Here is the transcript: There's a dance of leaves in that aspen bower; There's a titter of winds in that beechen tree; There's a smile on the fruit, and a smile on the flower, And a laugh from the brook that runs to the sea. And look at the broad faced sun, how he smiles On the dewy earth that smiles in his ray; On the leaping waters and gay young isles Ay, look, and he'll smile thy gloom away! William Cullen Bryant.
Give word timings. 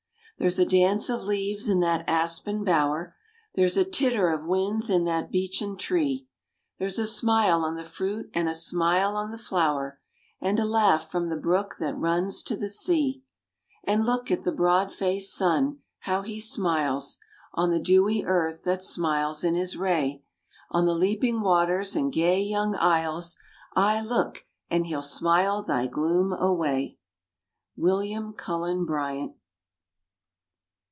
There's 0.37 0.57
a 0.57 0.65
dance 0.65 1.07
of 1.07 1.25
leaves 1.25 1.69
in 1.69 1.81
that 1.81 2.03
aspen 2.09 2.63
bower; 2.63 3.15
There's 3.53 3.77
a 3.77 3.85
titter 3.85 4.31
of 4.33 4.43
winds 4.43 4.89
in 4.89 5.03
that 5.03 5.29
beechen 5.29 5.77
tree; 5.77 6.25
There's 6.79 6.97
a 6.97 7.05
smile 7.05 7.63
on 7.63 7.75
the 7.75 7.83
fruit, 7.83 8.31
and 8.33 8.49
a 8.49 8.55
smile 8.55 9.15
on 9.15 9.29
the 9.29 9.37
flower, 9.37 9.99
And 10.39 10.59
a 10.59 10.65
laugh 10.65 11.11
from 11.11 11.29
the 11.29 11.37
brook 11.37 11.75
that 11.77 11.93
runs 11.95 12.41
to 12.43 12.55
the 12.57 12.69
sea. 12.69 13.21
And 13.83 14.03
look 14.03 14.31
at 14.31 14.43
the 14.43 14.51
broad 14.51 14.91
faced 14.91 15.31
sun, 15.35 15.81
how 15.99 16.23
he 16.23 16.39
smiles 16.39 17.19
On 17.53 17.69
the 17.69 17.79
dewy 17.79 18.25
earth 18.25 18.63
that 18.63 18.81
smiles 18.81 19.43
in 19.43 19.53
his 19.53 19.77
ray; 19.77 20.23
On 20.71 20.87
the 20.87 20.95
leaping 20.95 21.41
waters 21.41 21.95
and 21.95 22.11
gay 22.11 22.41
young 22.41 22.73
isles 22.73 23.37
Ay, 23.75 24.01
look, 24.01 24.47
and 24.71 24.87
he'll 24.87 25.03
smile 25.03 25.61
thy 25.61 25.85
gloom 25.85 26.33
away! 26.33 26.97
William 27.77 28.33
Cullen 28.33 28.85
Bryant. 28.85 29.33